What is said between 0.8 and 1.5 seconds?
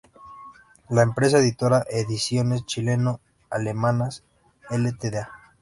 La empresa